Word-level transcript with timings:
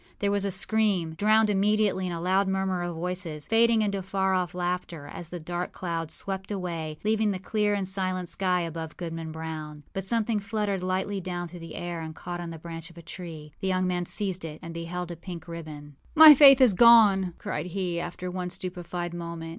There 0.17 0.31
was 0.31 0.45
a 0.45 0.49
scream, 0.49 1.13
drowned 1.13 1.51
immediately 1.51 2.07
in 2.07 2.11
a 2.11 2.19
louder 2.19 2.49
murmur 2.49 2.81
of 2.81 2.95
voices, 2.95 3.45
fading 3.45 3.83
into 3.83 4.01
far 4.01 4.33
off 4.33 4.55
laughter, 4.55 5.05
as 5.05 5.29
the 5.29 5.39
dark 5.39 5.73
cloud 5.73 6.09
swept 6.09 6.49
away, 6.49 6.97
leaving 7.03 7.29
the 7.29 7.37
clear 7.37 7.75
and 7.75 7.87
silent 7.87 8.27
sky 8.27 8.61
above 8.61 8.97
Goodman 8.97 9.31
Brown. 9.31 9.83
But 9.93 10.03
something 10.03 10.39
fluttered 10.39 10.81
lightly 10.81 11.21
down 11.21 11.49
through 11.49 11.59
the 11.59 11.75
air 11.75 12.01
and 12.01 12.15
caught 12.15 12.41
on 12.41 12.49
the 12.49 12.57
branch 12.57 12.89
of 12.89 12.97
a 12.97 13.03
tree. 13.03 13.53
The 13.59 13.67
young 13.67 13.85
man 13.85 14.07
seized 14.07 14.43
it, 14.43 14.57
and 14.63 14.73
beheld 14.73 15.11
a 15.11 15.15
pink 15.15 15.47
ribbon. 15.47 15.97
âMy 16.17 16.35
Faith 16.35 16.61
is 16.61 16.73
gone!â 16.73 17.37
cried 17.37 17.67
he, 17.67 17.99
after 17.99 18.31
one 18.31 18.49
stupefied 18.49 19.13
moment. 19.13 19.49